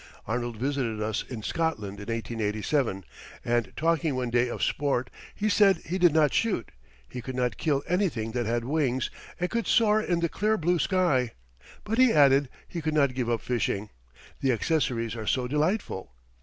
[0.25, 3.03] Arnold visited us in Scotland in 1887,
[3.45, 6.71] and talking one day of sport he said he did not shoot,
[7.07, 10.79] he could not kill anything that had wings and could soar in the clear blue
[10.79, 11.33] sky;
[11.83, 13.91] but, he added, he could not give up fishing
[14.39, 16.11] "the accessories are so delightful."